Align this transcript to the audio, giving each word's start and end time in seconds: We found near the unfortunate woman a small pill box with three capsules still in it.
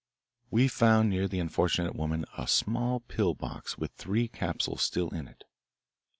We 0.49 0.67
found 0.67 1.11
near 1.11 1.27
the 1.27 1.37
unfortunate 1.39 1.95
woman 1.95 2.25
a 2.35 2.47
small 2.47 3.01
pill 3.01 3.35
box 3.35 3.77
with 3.77 3.91
three 3.91 4.27
capsules 4.27 4.81
still 4.81 5.09
in 5.09 5.27
it. 5.27 5.43